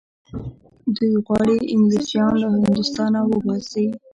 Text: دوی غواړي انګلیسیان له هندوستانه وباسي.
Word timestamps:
دوی 0.95 1.11
غواړي 1.25 1.57
انګلیسیان 1.75 2.33
له 2.41 2.47
هندوستانه 2.55 3.19
وباسي. 3.29 3.87